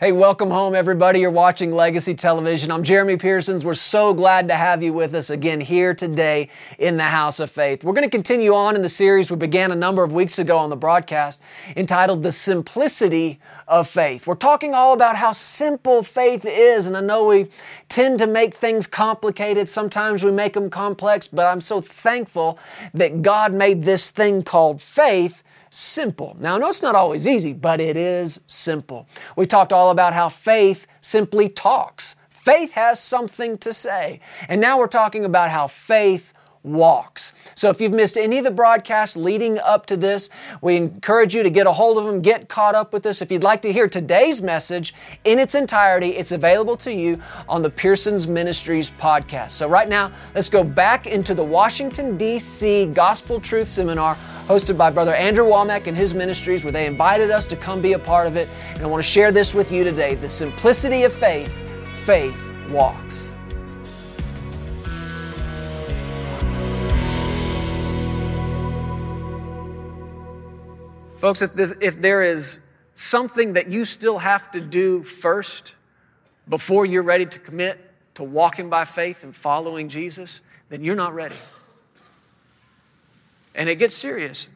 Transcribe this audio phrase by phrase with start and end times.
[0.00, 1.20] Hey, welcome home, everybody.
[1.20, 2.70] You're watching Legacy Television.
[2.70, 3.66] I'm Jeremy Pearsons.
[3.66, 7.50] We're so glad to have you with us again here today in the House of
[7.50, 7.84] Faith.
[7.84, 10.56] We're going to continue on in the series we began a number of weeks ago
[10.56, 11.42] on the broadcast
[11.76, 14.26] entitled The Simplicity of Faith.
[14.26, 17.48] We're talking all about how simple faith is, and I know we
[17.90, 19.68] tend to make things complicated.
[19.68, 22.58] Sometimes we make them complex, but I'm so thankful
[22.94, 26.36] that God made this thing called faith simple.
[26.38, 29.06] Now, I know it's not always easy, but it is simple.
[29.36, 32.16] We talked all about how faith simply talks.
[32.28, 34.20] Faith has something to say.
[34.48, 36.32] And now we're talking about how faith
[36.62, 37.52] walks.
[37.54, 40.28] So if you've missed any of the broadcasts leading up to this,
[40.60, 43.22] we encourage you to get a hold of them, get caught up with this.
[43.22, 47.62] If you'd like to hear today's message in its entirety, it's available to you on
[47.62, 49.52] the Pearsons Ministries podcast.
[49.52, 52.86] So right now, let's go back into the Washington, D.C.
[52.86, 57.46] Gospel Truth Seminar hosted by Brother Andrew Wommack and his ministries, where they invited us
[57.46, 58.48] to come be a part of it.
[58.74, 61.56] And I want to share this with you today the simplicity of faith,
[61.94, 63.32] faith walks.
[71.20, 75.74] Folks, if, the, if there is something that you still have to do first
[76.48, 77.78] before you're ready to commit
[78.14, 80.40] to walking by faith and following Jesus,
[80.70, 81.36] then you're not ready.
[83.54, 84.48] And it gets serious.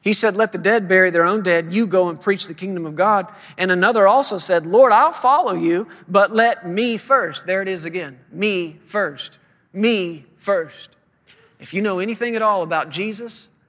[0.00, 1.74] He said, Let the dead bury their own dead.
[1.74, 3.26] You go and preach the kingdom of God.
[3.58, 7.46] And another also said, Lord, I'll follow you, but let me first.
[7.46, 8.20] There it is again.
[8.30, 9.40] Me first.
[9.72, 10.90] Me first.
[11.58, 13.59] If you know anything at all about Jesus,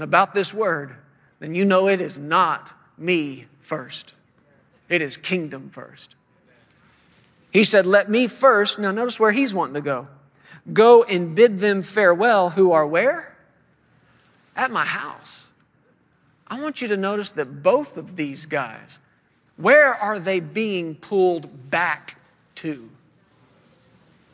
[0.00, 0.96] and about this word,
[1.40, 4.14] then you know it is not me first.
[4.88, 6.16] It is kingdom first.
[7.50, 8.78] He said, Let me first.
[8.78, 10.08] Now, notice where he's wanting to go.
[10.72, 13.36] Go and bid them farewell who are where?
[14.56, 15.50] At my house.
[16.46, 19.00] I want you to notice that both of these guys,
[19.58, 22.16] where are they being pulled back
[22.54, 22.88] to?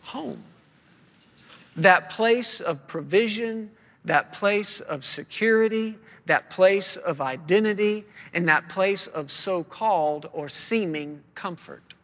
[0.05, 0.45] Home.
[1.74, 3.73] That place of provision
[4.06, 5.96] that place of security,
[6.27, 11.94] that place of identity, and that place of so called or seeming comfort.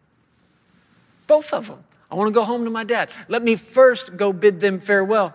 [1.27, 1.85] Both of them.
[2.11, 3.11] I want to go home to my dad.
[3.29, 5.35] Let me first go bid them farewell.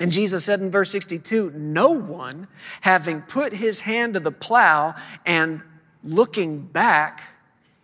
[0.00, 2.48] And Jesus said in verse 62 No one,
[2.80, 4.94] having put his hand to the plow
[5.26, 5.62] and
[6.02, 7.22] looking back,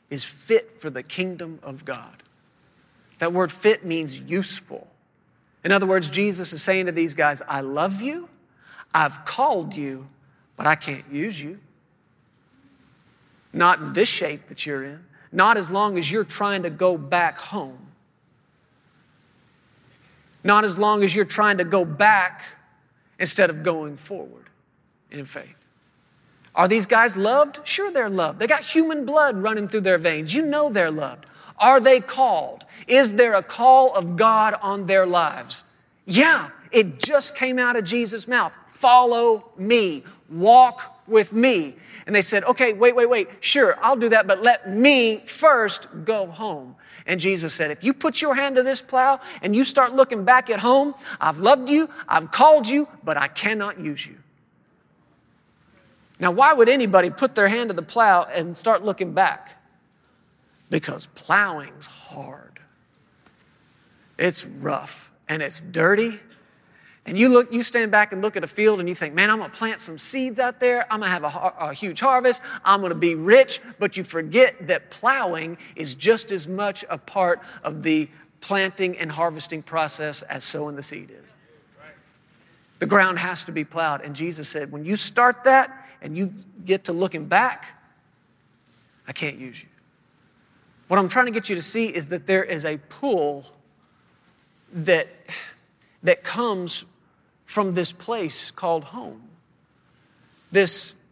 [0.09, 2.23] is fit for the kingdom of God.
[3.19, 4.89] That word fit means useful.
[5.65, 8.29] In other words, Jesus is saying to these guys, I love you,
[8.95, 10.09] I've called you,
[10.57, 11.59] but I can't use you.
[13.53, 16.97] Not in this shape that you're in, not as long as you're trying to go
[16.97, 17.79] back home.
[20.45, 22.43] Not as long as you're trying to go back
[23.19, 24.47] instead of going forward
[25.11, 25.57] in faith.
[26.55, 27.67] Are these guys loved?
[27.67, 28.39] Sure, they're loved.
[28.39, 30.35] They got human blood running through their veins.
[30.35, 31.27] You know they're loved.
[31.61, 32.65] Are they called?
[32.87, 35.65] Is there a call of God on their lives?
[36.07, 38.57] Yeah, it just came out of Jesus' mouth.
[38.67, 41.77] Follow me, walk with me.
[42.07, 43.29] And they said, okay, wait, wait, wait.
[43.41, 46.77] Sure, I'll do that, but let me first go home.
[47.07, 50.25] And Jesus said, if you put your hand to this plow and you start looking
[50.25, 54.17] back at home, I've loved you, I've called you, but I cannot use you.
[56.21, 59.58] Now, why would anybody put their hand to the plow and start looking back?
[60.71, 62.59] Because plowing's hard.
[64.19, 66.19] It's rough and it's dirty.
[67.07, 69.31] And you look, you stand back and look at a field and you think, man,
[69.31, 70.87] I'm gonna plant some seeds out there.
[70.93, 72.43] I'm gonna have a, a huge harvest.
[72.65, 73.61] I'm gonna be rich.
[73.79, 78.09] But you forget that plowing is just as much a part of the
[78.41, 81.35] planting and harvesting process as sowing the seed is.
[82.79, 84.03] The ground has to be plowed.
[84.03, 86.33] And Jesus said, when you start that and you
[86.65, 87.81] get to looking back,
[89.07, 89.69] I can't use you.
[90.89, 93.45] What I'm trying to get you to see is that there is a pull
[94.73, 95.09] that,
[96.03, 96.85] that comes
[97.45, 99.23] from this place called home.
[100.51, 101.03] This,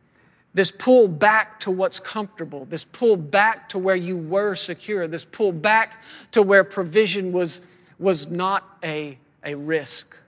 [0.55, 5.27] this pull back to what's comfortable, this pull back to where you were secure, this
[5.27, 10.19] pull back to where provision was, was not a, a risk.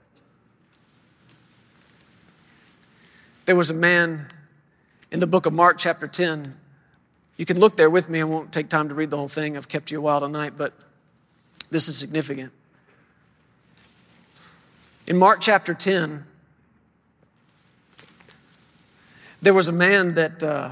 [3.45, 4.27] There was a man
[5.11, 6.55] in the book of Mark, chapter 10,
[7.39, 8.19] you can look there with me.
[8.19, 9.55] I won't take time to read the whole thing.
[9.55, 10.73] I've kept you a while tonight, but
[11.71, 12.51] this is significant.
[15.07, 16.25] In Mark chapter 10,
[19.41, 20.71] there was a man that uh,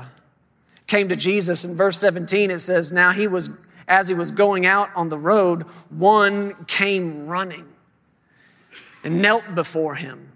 [0.88, 1.64] came to Jesus.
[1.64, 5.18] In verse 17, it says, Now he was, as he was going out on the
[5.18, 7.66] road, one came running
[9.06, 10.34] and knelt before him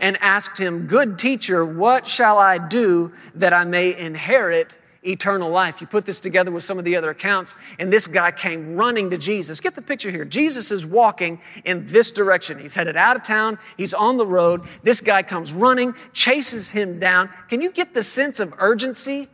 [0.00, 4.76] and asked him, Good teacher, what shall I do that I may inherit
[5.08, 5.80] eternal life.
[5.80, 9.10] You put this together with some of the other accounts, and this guy came running
[9.10, 9.60] to Jesus.
[9.60, 10.24] Get the picture here.
[10.24, 12.58] Jesus is walking in this direction.
[12.58, 14.62] He's headed out of town, he's on the road.
[14.82, 17.30] This guy comes running, chases him down.
[17.48, 19.26] Can you get the sense of urgency?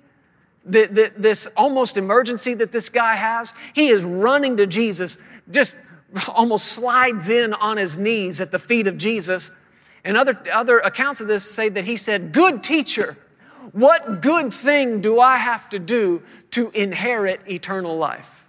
[0.67, 3.53] The, the, this almost emergency that this guy has.
[3.75, 5.19] He is running to Jesus,
[5.51, 5.75] just
[6.35, 9.51] almost slides in on his knees at the feet of Jesus.
[10.05, 13.17] And other, other accounts of this say that he said, Good teacher,
[13.73, 18.49] what good thing do I have to do to inherit eternal life?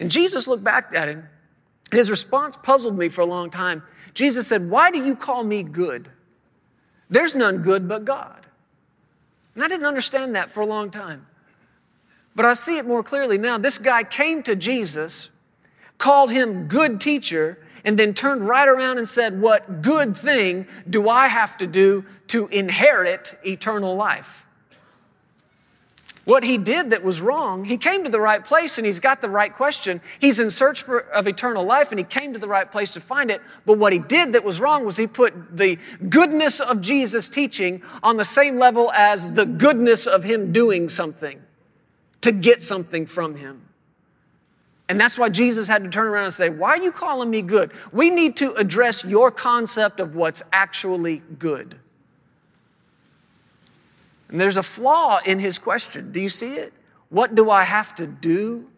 [0.00, 1.24] And Jesus looked back at him,
[1.90, 3.82] and his response puzzled me for a long time.
[4.12, 6.08] Jesus said, Why do you call me good?
[7.10, 8.46] There's none good but God.
[9.54, 11.26] And I didn't understand that for a long time.
[12.34, 13.58] But I see it more clearly now.
[13.58, 15.30] This guy came to Jesus,
[15.98, 21.08] called him good teacher, and then turned right around and said, What good thing do
[21.08, 24.44] I have to do to inherit eternal life?
[26.24, 29.20] What he did that was wrong, he came to the right place and he's got
[29.20, 30.00] the right question.
[30.18, 33.00] He's in search for, of eternal life and he came to the right place to
[33.00, 33.42] find it.
[33.66, 35.78] But what he did that was wrong was he put the
[36.08, 41.42] goodness of Jesus' teaching on the same level as the goodness of him doing something
[42.22, 43.63] to get something from him.
[44.88, 47.42] And that's why Jesus had to turn around and say, Why are you calling me
[47.42, 47.70] good?
[47.92, 51.76] We need to address your concept of what's actually good.
[54.28, 56.12] And there's a flaw in his question.
[56.12, 56.72] Do you see it?
[57.08, 58.68] What do I have to do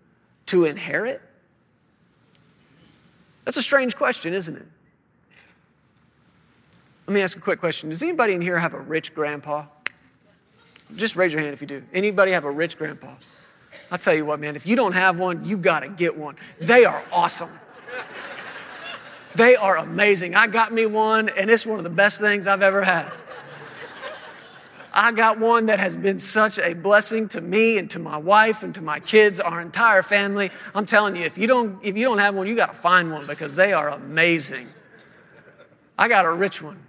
[0.46, 1.22] to inherit?
[3.44, 4.66] That's a strange question, isn't it?
[7.06, 7.88] Let me ask a quick question.
[7.88, 9.66] Does anybody in here have a rich grandpa?
[10.94, 11.82] Just raise your hand if you do.
[11.92, 13.14] Anybody have a rich grandpa?
[13.90, 16.36] I'll tell you what, man, if you don't have one, you got to get one.
[16.60, 17.50] They are awesome.
[19.34, 20.34] They are amazing.
[20.34, 23.12] I got me one, and it's one of the best things I've ever had.
[24.92, 28.62] I got one that has been such a blessing to me and to my wife
[28.62, 30.50] and to my kids, our entire family.
[30.74, 33.12] I'm telling you, if you don't, if you don't have one, you got to find
[33.12, 34.66] one because they are amazing.
[35.98, 36.80] I got a rich one.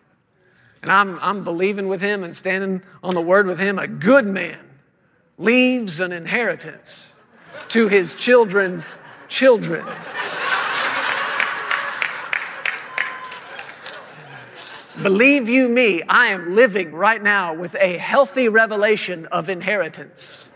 [0.82, 4.26] And I'm, I'm believing with him and standing on the word with him, a good
[4.26, 4.67] man
[5.38, 7.16] leaves an inheritance
[7.70, 9.86] to his children's children.
[15.02, 20.50] Believe you me, I am living right now with a healthy revelation of inheritance.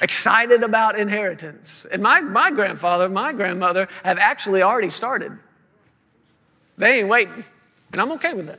[0.00, 1.84] Excited about inheritance.
[1.84, 5.38] And my, my grandfather, my grandmother have actually already started.
[6.78, 7.44] They ain't waiting,
[7.92, 8.58] and I'm okay with that.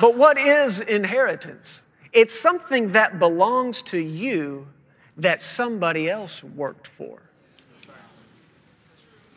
[0.00, 1.85] but what is inheritance?
[2.16, 4.68] It's something that belongs to you
[5.18, 7.20] that somebody else worked for.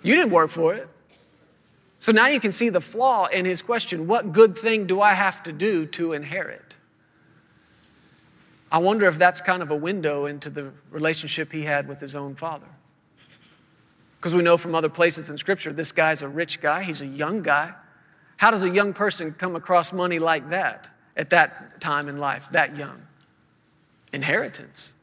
[0.01, 0.87] You didn't work for it.
[1.99, 5.13] So now you can see the flaw in his question what good thing do I
[5.13, 6.77] have to do to inherit?
[8.71, 12.15] I wonder if that's kind of a window into the relationship he had with his
[12.15, 12.67] own father.
[14.19, 17.05] Because we know from other places in Scripture, this guy's a rich guy, he's a
[17.05, 17.73] young guy.
[18.37, 20.89] How does a young person come across money like that?
[21.19, 23.01] At that time in life, that young.
[24.13, 24.93] Inheritance.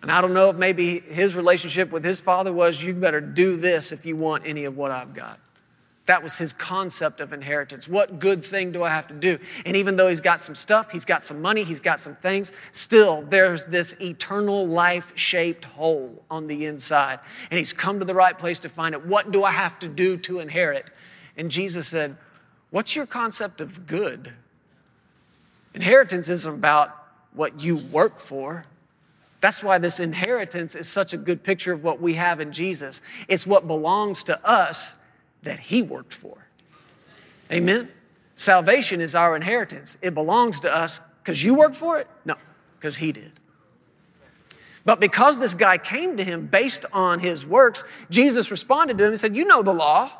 [0.00, 3.56] And I don't know if maybe his relationship with his father was, you better do
[3.56, 5.38] this if you want any of what I've got.
[6.06, 7.86] That was his concept of inheritance.
[7.86, 9.38] What good thing do I have to do?
[9.66, 12.52] And even though he's got some stuff, he's got some money, he's got some things,
[12.72, 17.18] still there's this eternal life shaped hole on the inside.
[17.50, 19.04] And he's come to the right place to find it.
[19.04, 20.88] What do I have to do to inherit?
[21.36, 22.16] And Jesus said,
[22.70, 24.32] What's your concept of good?
[25.74, 26.96] Inheritance isn't about
[27.32, 28.66] what you work for.
[29.40, 33.00] That's why this inheritance is such a good picture of what we have in Jesus.
[33.28, 35.00] It's what belongs to us
[35.42, 36.46] that He worked for.
[37.50, 37.88] Amen?
[38.34, 39.96] Salvation is our inheritance.
[40.02, 42.06] It belongs to us because you worked for it?
[42.24, 42.34] No,
[42.78, 43.32] because He did.
[44.84, 49.10] But because this guy came to him based on his works, Jesus responded to him
[49.10, 50.10] and said, You know the law.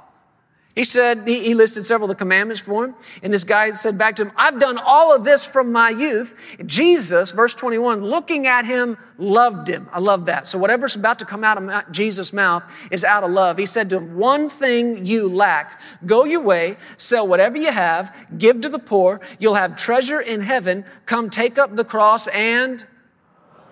[0.81, 2.95] He said, he, listed several of the commandments for him.
[3.23, 6.57] And this guy said back to him, I've done all of this from my youth.
[6.65, 9.91] Jesus, verse 21, looking at him, loved him.
[9.93, 10.47] I love that.
[10.47, 13.59] So whatever's about to come out of Jesus' mouth is out of love.
[13.59, 15.79] He said to him, One thing you lack.
[16.07, 19.21] Go your way, sell whatever you have, give to the poor.
[19.39, 20.87] You'll have treasure in heaven.
[21.05, 22.87] Come take up the cross and,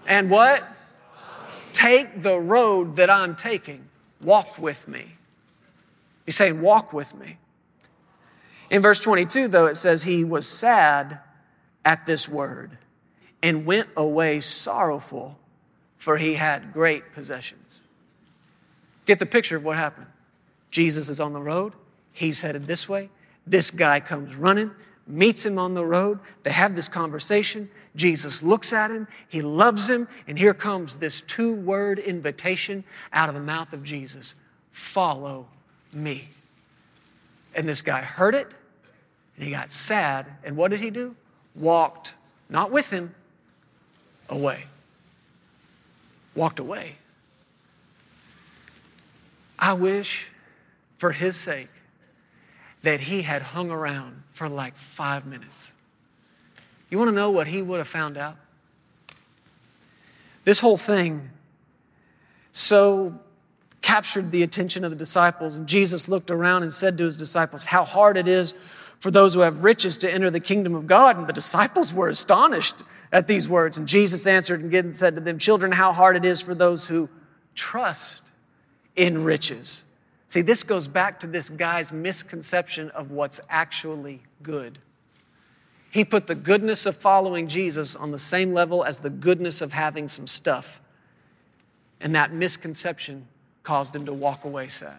[0.07, 0.63] and what?
[1.73, 3.89] Take the road that I'm taking.
[4.21, 5.15] Walk with me.
[6.29, 7.39] He's saying, Walk with me.
[8.69, 11.21] In verse 22, though, it says, He was sad
[11.87, 12.77] at this word
[13.43, 15.39] and went away sorrowful,
[15.97, 17.85] for he had great possessions.
[19.07, 20.09] Get the picture of what happened.
[20.71, 21.73] Jesus is on the road,
[22.13, 23.09] he's headed this way.
[23.47, 24.71] This guy comes running
[25.07, 26.19] meets him on the road.
[26.43, 27.71] They have this conversation.
[27.97, 33.31] Jesus looks at him, he loves him, and here comes this two word invitation out
[33.31, 34.35] of the mouth of Jesus
[34.71, 35.47] Follow
[35.93, 36.29] me.
[37.55, 38.55] And this guy heard it,
[39.37, 40.27] and he got sad.
[40.45, 41.17] And what did he do?
[41.55, 42.15] Walked,
[42.49, 43.15] not with him,
[44.29, 44.65] away.
[46.35, 46.97] Walked away.
[49.59, 50.31] I wish,
[50.97, 51.71] for his sake,
[52.83, 55.73] that he had hung around for like five minutes.
[56.91, 58.37] You want to know what he would have found out?
[60.45, 61.31] This whole thing
[62.53, 63.21] so
[63.81, 67.65] captured the attention of the disciples, and Jesus looked around and said to his disciples,
[67.65, 68.53] How hard it is
[68.99, 71.17] for those who have riches to enter the kingdom of God.
[71.17, 72.83] And the disciples were astonished
[73.13, 73.79] at these words.
[73.79, 77.09] And Jesus answered and said to them, Children, how hard it is for those who
[77.55, 78.25] trust
[78.97, 79.89] in riches
[80.29, 84.79] See, this goes back to this guy's misconception of what's actually good.
[85.91, 89.73] He put the goodness of following Jesus on the same level as the goodness of
[89.73, 90.83] having some stuff.
[91.99, 93.27] And that misconception
[93.69, 94.97] caused him to walk away sad.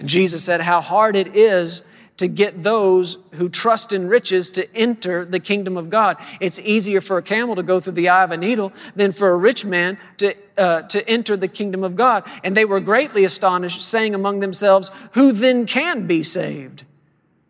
[0.00, 4.66] And Jesus said, How hard it is to get those who trust in riches to
[4.74, 6.16] enter the kingdom of God.
[6.40, 9.30] It's easier for a camel to go through the eye of a needle than for
[9.30, 12.24] a rich man to, uh, to enter the kingdom of God.
[12.42, 16.82] And they were greatly astonished, saying among themselves, Who then can be saved?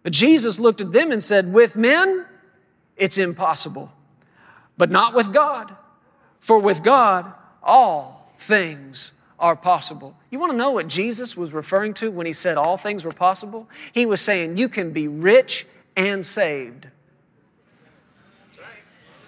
[0.03, 2.27] But Jesus looked at them and said, With men,
[2.99, 3.91] it's impossible,
[4.77, 5.75] but not with God.
[6.39, 9.15] For with God, all things
[9.45, 10.17] are possible.
[10.31, 13.13] You want to know what Jesus was referring to when he said all things were
[13.13, 13.69] possible?
[13.93, 16.89] He was saying you can be rich and saved.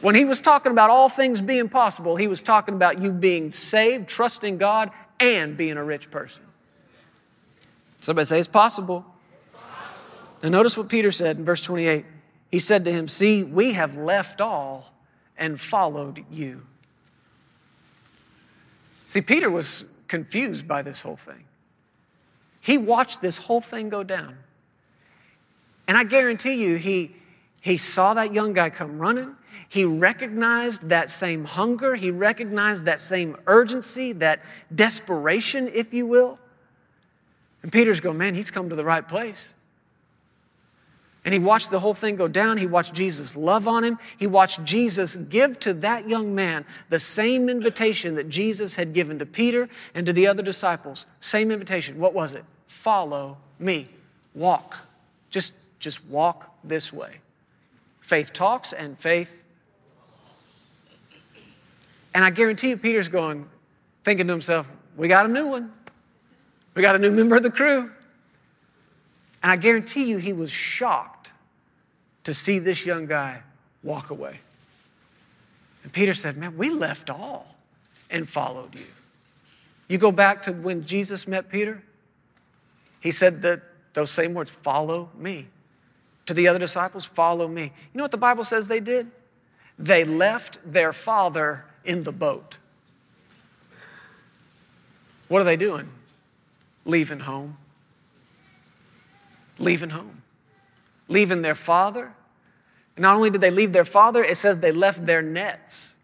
[0.01, 3.51] When he was talking about all things being possible, he was talking about you being
[3.51, 6.43] saved, trusting God, and being a rich person.
[8.01, 9.05] Somebody say it's possible.
[10.43, 12.07] Now, notice what Peter said in verse 28.
[12.51, 14.95] He said to him, See, we have left all
[15.37, 16.63] and followed you.
[19.05, 21.45] See, Peter was confused by this whole thing.
[22.61, 24.37] He watched this whole thing go down.
[25.89, 27.15] And I guarantee you, he,
[27.61, 29.37] he saw that young guy come running.
[29.69, 31.95] He recognized that same hunger.
[31.95, 34.41] He recognized that same urgency, that
[34.75, 36.39] desperation, if you will.
[37.63, 39.55] And Peter's going, man, he's come to the right place.
[41.27, 42.57] And he watched the whole thing go down.
[42.57, 43.99] He watched Jesus love on him.
[44.17, 49.19] He watched Jesus give to that young man the same invitation that Jesus had given
[49.19, 51.05] to Peter and to the other disciples.
[51.19, 51.99] Same invitation.
[51.99, 52.45] What was it?
[52.65, 53.89] Follow me.
[54.37, 54.79] Walk.
[55.29, 57.17] Just, just walk this way.
[58.01, 59.45] Faith talks and faith.
[62.15, 63.49] And I guarantee you, Peter's going,
[64.05, 65.73] thinking to himself, we got a new one.
[66.75, 67.91] We got a new member of the crew.
[69.43, 71.16] And I guarantee you, he was shocked
[72.27, 73.39] to see this young guy
[73.85, 74.41] walk away.
[75.85, 77.55] And Peter said, Man, we left all
[78.11, 78.87] and followed you.
[79.87, 81.85] You go back to when Jesus met Peter,
[82.99, 85.47] he said that those same words, follow me.
[86.27, 87.63] To the other disciples, follow me.
[87.63, 89.07] You know what the Bible says they did?
[89.79, 92.57] They left their father in the boat.
[95.29, 95.89] What are they doing?
[96.85, 97.57] Leaving home.
[99.61, 100.23] Leaving home
[101.09, 102.13] leaving their father.
[102.99, 105.97] Not only did they leave their father, it says they left their nets.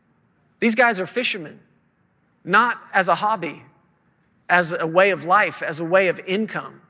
[0.60, 1.60] These guys are fishermen,
[2.44, 3.62] not as a hobby,
[4.48, 6.82] as a way of life, as a way of income.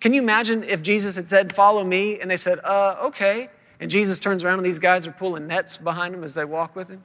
[0.00, 3.48] Can you imagine if Jesus had said, Follow me, and they said, Uh, okay.
[3.80, 6.74] And Jesus turns around and these guys are pulling nets behind him as they walk
[6.74, 7.04] with him?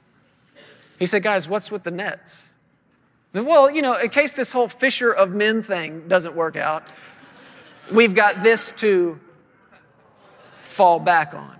[0.98, 2.54] He said, Guys, what's with the nets?
[3.32, 6.84] Well, you know, in case this whole fisher of men thing doesn't work out,
[7.92, 9.18] we've got this to
[10.62, 11.56] fall back on.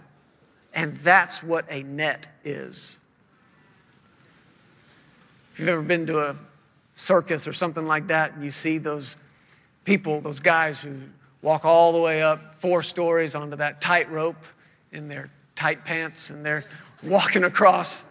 [0.75, 2.99] And that's what a net is.
[5.53, 6.37] If you've ever been to a
[6.95, 9.17] circus or something like that, and you see those
[9.85, 10.97] people, those guys who
[11.43, 14.45] walk all the way up four stories onto that tightrope
[14.91, 16.65] in their tight pants and they're
[17.03, 18.05] walking across.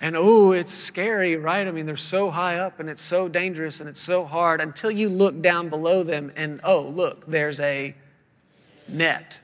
[0.00, 1.66] And oh, it's scary, right?
[1.66, 4.90] I mean, they're so high up and it's so dangerous and it's so hard until
[4.90, 7.94] you look down below them and oh, look, there's a
[8.88, 9.40] net.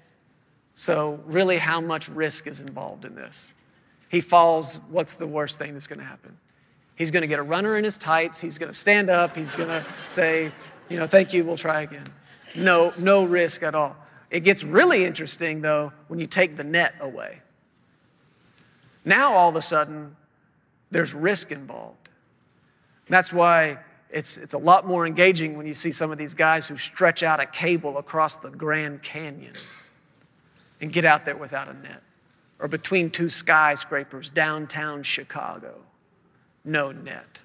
[0.75, 3.53] So, really, how much risk is involved in this?
[4.11, 6.37] He falls, what's the worst thing that's going to happen?
[6.97, 8.41] He's going to get a runner in his tights.
[8.41, 9.35] He's going to stand up.
[9.37, 10.51] He's going to say,
[10.89, 12.07] you know, thank you, we'll try again.
[12.55, 13.97] No, no risk at all.
[14.31, 17.41] It gets really interesting, though, when you take the net away.
[19.05, 20.17] Now, all of a sudden,
[20.91, 22.09] there's risk involved.
[23.09, 23.79] That's why
[24.11, 27.23] it's, it's a lot more engaging when you see some of these guys who stretch
[27.23, 29.55] out a cable across the Grand Canyon
[30.83, 32.03] and get out there without a net.
[32.59, 35.77] Or between two skyscrapers, downtown Chicago,
[36.65, 37.43] no net.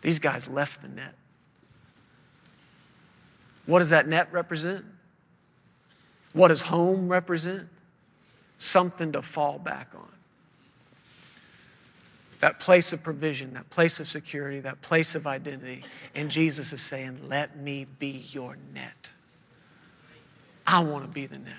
[0.00, 1.14] These guys left the net.
[3.66, 4.84] What does that net represent?
[6.32, 7.68] What does home represent?
[8.56, 10.08] Something to fall back on.
[12.40, 15.84] That place of provision, that place of security, that place of identity.
[16.14, 19.12] And Jesus is saying, Let me be your net.
[20.70, 21.54] I want to be the net.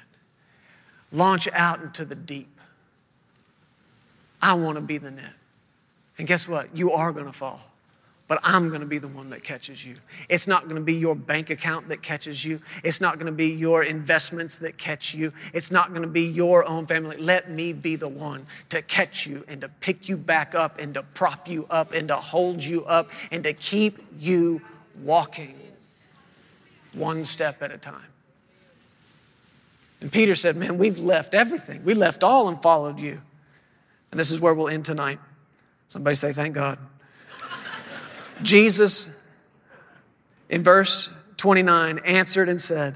[1.11, 2.47] Launch out into the deep.
[4.41, 5.33] I want to be the net.
[6.17, 6.75] And guess what?
[6.75, 7.61] You are going to fall
[8.31, 9.97] but I'm going to be the one that catches you.
[10.29, 12.61] It's not going to be your bank account that catches you.
[12.81, 15.33] It's not going to be your investments that catch you.
[15.51, 17.17] It's not going to be your own family.
[17.17, 20.93] Let me be the one to catch you and to pick you back up and
[20.93, 24.61] to prop you up and to hold you up and to keep you
[25.03, 25.59] walking
[26.93, 28.10] one step at a time.
[30.01, 31.85] And Peter said, Man, we've left everything.
[31.85, 33.21] We left all and followed you.
[34.09, 35.19] And this is where we'll end tonight.
[35.87, 36.77] Somebody say, Thank God.
[38.41, 39.47] Jesus,
[40.49, 42.95] in verse 29, answered and said,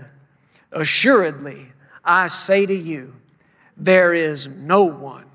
[0.71, 1.67] Assuredly,
[2.03, 3.13] I say to you,
[3.77, 5.25] there is no one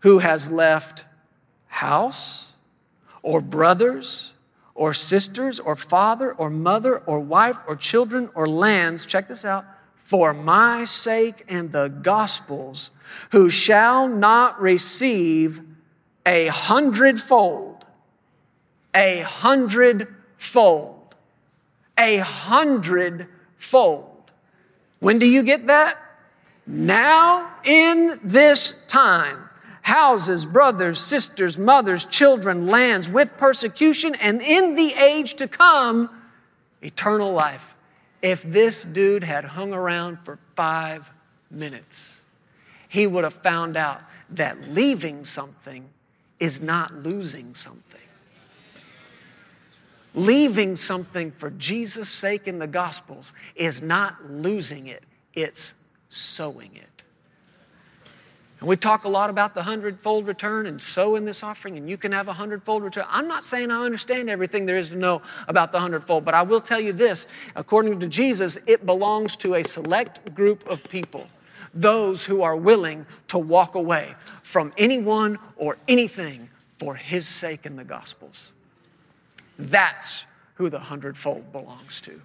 [0.00, 1.04] who has left
[1.66, 2.56] house
[3.22, 4.40] or brothers
[4.74, 9.64] or sisters or father or mother or wife or children or lands, check this out,
[10.02, 12.90] for my sake and the gospel's,
[13.30, 15.60] who shall not receive
[16.26, 17.72] a hundredfold
[18.94, 21.14] a hundredfold.
[21.98, 24.08] A hundredfold.
[25.00, 25.98] When do you get that?
[26.66, 29.48] Now, in this time,
[29.82, 36.08] houses, brothers, sisters, mothers, children, lands with persecution, and in the age to come,
[36.80, 37.71] eternal life.
[38.22, 41.10] If this dude had hung around for five
[41.50, 42.24] minutes,
[42.88, 44.00] he would have found out
[44.30, 45.88] that leaving something
[46.40, 48.00] is not losing something
[50.14, 55.04] leaving something for Jesus' sake in the Gospels is not losing it,
[55.34, 56.91] it's sowing it.
[58.62, 61.90] And we talk a lot about the hundredfold return and sow in this offering, and
[61.90, 63.04] you can have a hundredfold return.
[63.08, 66.42] I'm not saying I understand everything there is to know about the hundredfold, but I
[66.42, 71.26] will tell you this according to Jesus, it belongs to a select group of people,
[71.74, 76.48] those who are willing to walk away from anyone or anything
[76.78, 78.52] for his sake in the Gospels.
[79.58, 82.20] That's who the hundredfold belongs to.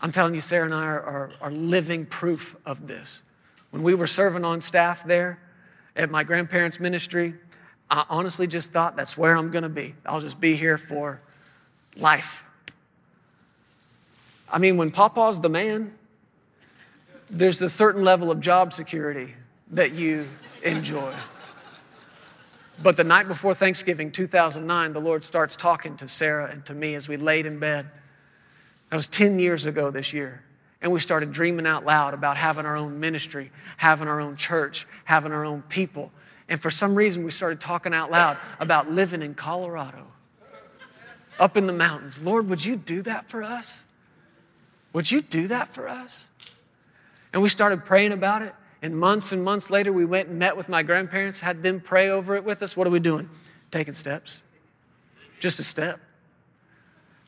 [0.00, 3.24] I'm telling you, Sarah and I are, are, are, living proof of this.
[3.70, 5.38] When we were serving on staff there
[5.96, 7.34] at my grandparents' ministry,
[7.90, 9.94] I honestly just thought that's where I'm going to be.
[10.06, 11.20] I'll just be here for
[11.96, 12.48] life.
[14.48, 15.92] I mean, when Papa's the man,
[17.28, 19.34] there's a certain level of job security
[19.70, 20.28] that you
[20.62, 21.14] enjoy.
[22.82, 26.94] But the night before Thanksgiving 2009, the Lord starts talking to Sarah and to me
[26.94, 27.86] as we laid in bed.
[28.88, 30.42] That was 10 years ago this year.
[30.82, 34.86] And we started dreaming out loud about having our own ministry, having our own church,
[35.04, 36.10] having our own people.
[36.48, 40.06] And for some reason, we started talking out loud about living in Colorado,
[41.38, 42.24] up in the mountains.
[42.24, 43.84] Lord, would you do that for us?
[44.92, 46.28] Would you do that for us?
[47.32, 48.54] And we started praying about it.
[48.82, 52.08] And months and months later, we went and met with my grandparents, had them pray
[52.08, 52.76] over it with us.
[52.76, 53.28] What are we doing?
[53.70, 54.42] Taking steps.
[55.38, 56.00] Just a step.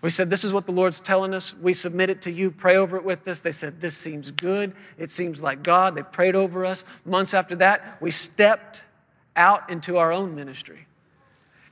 [0.03, 1.57] We said, This is what the Lord's telling us.
[1.57, 2.51] We submit it to you.
[2.51, 3.41] Pray over it with us.
[3.41, 4.75] They said, This seems good.
[4.99, 5.95] It seems like God.
[5.95, 6.85] They prayed over us.
[7.07, 8.85] Months after that, we stepped
[9.37, 10.87] out into our own ministry.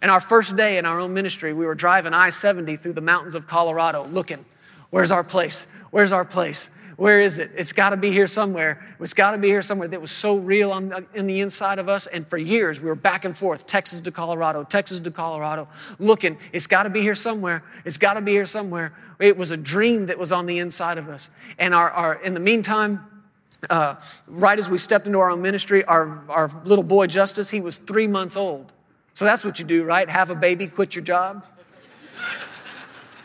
[0.00, 3.02] And our first day in our own ministry, we were driving I 70 through the
[3.02, 4.44] mountains of Colorado looking,
[4.90, 5.66] Where's our place?
[5.90, 6.70] Where's our place?
[7.00, 7.52] Where is it?
[7.56, 8.86] It's got to be here somewhere.
[9.00, 9.88] It's got to be here somewhere.
[9.88, 12.06] That was so real on, in the inside of us.
[12.06, 15.66] And for years, we were back and forth, Texas to Colorado, Texas to Colorado,
[15.98, 16.36] looking.
[16.52, 17.64] It's got to be here somewhere.
[17.86, 18.92] It's got to be here somewhere.
[19.18, 21.30] It was a dream that was on the inside of us.
[21.58, 23.00] And our, our in the meantime,
[23.70, 23.94] uh,
[24.28, 27.78] right as we stepped into our own ministry, our, our little boy Justice, he was
[27.78, 28.74] three months old.
[29.14, 30.06] So that's what you do, right?
[30.06, 31.46] Have a baby, quit your job.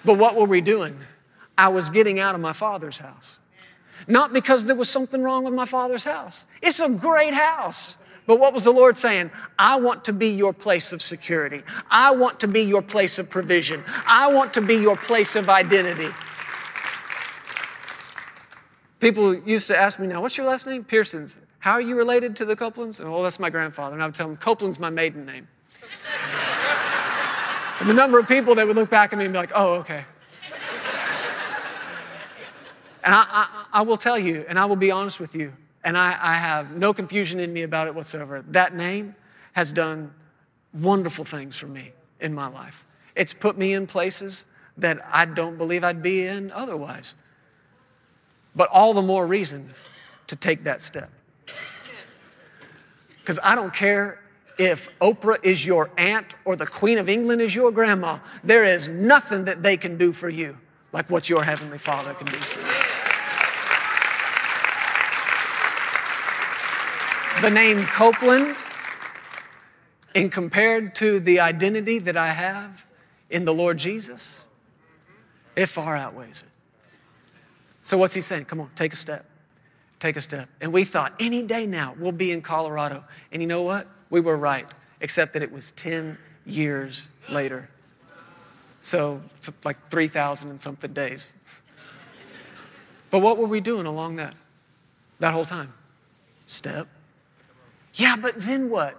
[0.06, 0.98] But what were we doing?
[1.58, 3.40] I was getting out of my father's house.
[4.08, 6.45] Not because there was something wrong with my father's house.
[6.62, 8.03] It's a great house.
[8.27, 9.29] But what was the Lord saying?
[9.58, 11.62] I want to be your place of security.
[11.91, 13.84] I want to be your place of provision.
[14.08, 16.10] I want to be your place of identity.
[18.99, 20.84] People used to ask me now, what's your last name?
[20.84, 21.39] Pearsons.
[21.60, 22.99] How are you related to the Copelands?
[22.99, 23.93] And, well, that's my grandfather.
[23.93, 25.47] And I would tell them, Copeland's my maiden name.
[27.79, 29.75] and the number of people that would look back at me and be like, oh,
[29.75, 30.05] okay.
[33.03, 35.52] And I, I, I will tell you, and I will be honest with you,
[35.84, 38.42] and I, I have no confusion in me about it whatsoever.
[38.48, 39.16] That name
[39.52, 40.14] has done
[40.74, 42.86] wonderful things for me in my life.
[43.16, 44.46] It's put me in places
[44.78, 47.16] that I don't believe I'd be in otherwise.
[48.56, 49.66] But all the more reason
[50.28, 51.10] to take that step.
[53.20, 54.22] Because I don't care
[54.58, 58.88] if Oprah is your aunt or the Queen of England is your grandma, there is
[58.88, 60.58] nothing that they can do for you
[60.94, 62.75] like what your Heavenly Father can do for you.
[67.41, 68.56] The name Copeland,
[70.13, 72.86] in compared to the identity that I have
[73.30, 74.48] in the Lord Jesus,
[75.56, 76.50] it far outweighs it.
[77.84, 78.45] So, what's he saying?
[78.45, 79.26] Come on, take a step.
[80.00, 80.50] Take a step.
[80.62, 83.04] And we thought any day now we'll be in Colorado.
[83.32, 83.88] And you know what?
[84.10, 84.65] We were right,
[85.02, 87.69] except that it was 10 years later.
[88.82, 89.21] So,
[89.63, 91.34] like 3,000 and something days.
[93.12, 94.36] But what were we doing along that,
[95.19, 95.74] that whole time?
[96.45, 96.88] Step.
[97.95, 98.97] Yeah, but then what?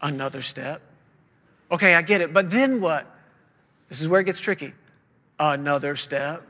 [0.00, 0.82] Another step.
[1.70, 3.06] Okay, I get it, but then what?
[3.88, 4.72] This is where it gets tricky.
[5.38, 6.42] Another step.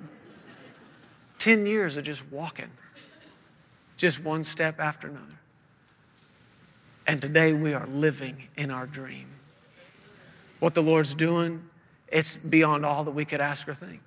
[1.39, 2.71] 10 years of just walking,
[3.97, 5.27] just one step after another.
[7.05, 9.27] And today we are living in our dream.
[10.61, 11.69] What the Lord's doing,
[12.07, 14.01] it's beyond all that we could ask or think.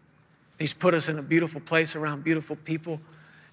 [0.57, 3.01] He's put us in a beautiful place around beautiful people,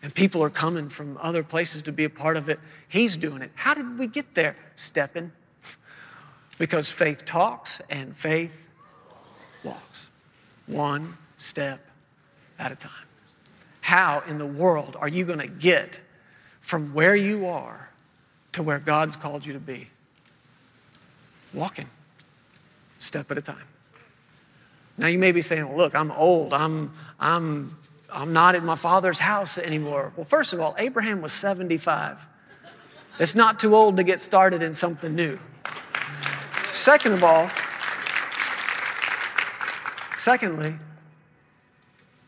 [0.03, 2.59] and people are coming from other places to be a part of it.
[2.89, 3.51] He's doing it.
[3.55, 4.57] How did we get there?
[4.75, 5.33] Stepping.
[6.59, 8.69] Because faith talks and faith
[9.65, 10.09] walks.
[10.67, 11.81] One step
[12.59, 12.91] at a time.
[13.81, 16.01] How in the world are you going to get
[16.61, 17.91] from where you are
[18.53, 19.89] to where God's called you to be?
[21.55, 21.89] Walking,
[22.99, 23.67] step at a time.
[24.97, 26.53] Now you may be saying, look, I'm old.
[26.53, 27.77] I'm, I'm,
[28.13, 30.13] I'm not in my father's house anymore.
[30.17, 32.27] Well, first of all, Abraham was 75.
[33.19, 35.39] It's not too old to get started in something new.
[36.71, 37.49] Second of all,
[40.17, 40.75] secondly,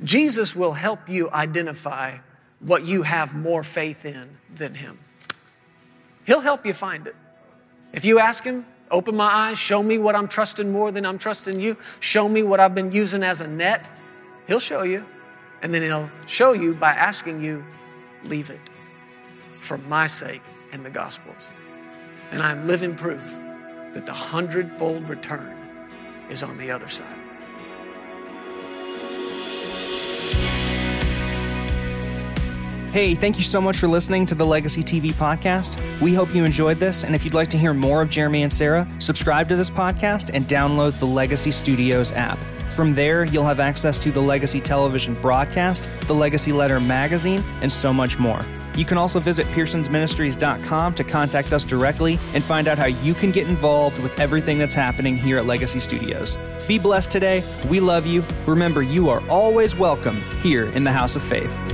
[0.03, 2.19] Jesus will help you identify
[2.61, 4.99] what you have more faith in than Him.
[6.27, 7.17] He'll help you find it.
[7.93, 11.19] If you ask Him, open my eyes, show me what I'm trusting more than I'm
[11.19, 13.89] trusting you, show me what I've been using as a net,
[14.47, 15.07] He'll show you.
[15.65, 17.65] And then He'll show you by asking you,
[18.25, 18.61] leave it
[19.61, 21.51] for my sake and the gospel's.
[22.31, 23.35] And I'm living proof
[23.95, 25.57] that the hundredfold return
[26.29, 27.07] is on the other side.
[32.93, 35.81] Hey, thank you so much for listening to the Legacy TV podcast.
[36.01, 38.53] We hope you enjoyed this, and if you'd like to hear more of Jeremy and
[38.53, 42.39] Sarah, subscribe to this podcast and download the Legacy Studios app.
[42.75, 47.71] From there, you'll have access to the Legacy Television broadcast, the Legacy Letter magazine, and
[47.71, 48.41] so much more.
[48.75, 53.31] You can also visit pearsonsministries.com to contact us directly and find out how you can
[53.31, 56.37] get involved with everything that's happening here at Legacy Studios.
[56.67, 57.45] Be blessed today.
[57.69, 58.25] We love you.
[58.45, 61.74] Remember, you are always welcome here in the House of Faith.